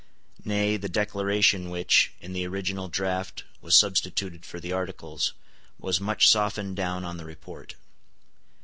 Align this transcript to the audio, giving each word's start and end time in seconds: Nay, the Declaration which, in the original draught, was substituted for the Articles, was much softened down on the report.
Nay, 0.43 0.77
the 0.77 0.89
Declaration 0.89 1.69
which, 1.69 2.11
in 2.19 2.33
the 2.33 2.47
original 2.47 2.87
draught, 2.89 3.43
was 3.61 3.75
substituted 3.75 4.47
for 4.47 4.59
the 4.59 4.71
Articles, 4.73 5.33
was 5.77 6.01
much 6.01 6.27
softened 6.27 6.75
down 6.75 7.05
on 7.05 7.17
the 7.17 7.25
report. 7.25 7.75